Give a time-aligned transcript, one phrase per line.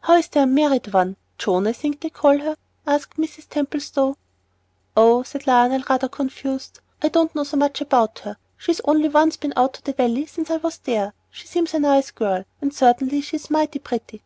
[0.00, 1.16] "How is the unmarried one?
[1.38, 3.48] Joan, I think they call her," asked Mrs.
[3.48, 4.16] Templestowe.
[4.96, 8.38] "Oh!" said Lionel, rather confused, "I don't know so much about her.
[8.56, 11.14] She's only once been out to the valley since I was there.
[11.30, 14.24] She seems a nice girl, and certainly she's mighty pretty."